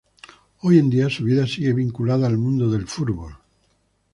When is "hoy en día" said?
0.61-1.11